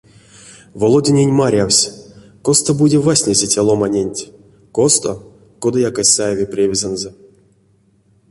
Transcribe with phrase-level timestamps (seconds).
[0.81, 1.91] Володянень марявсь:
[2.45, 4.29] косто-бути вастнизе те ломаненть,
[4.75, 5.11] косто—
[5.61, 7.09] кодаяк эзь саеве превезэнзэ.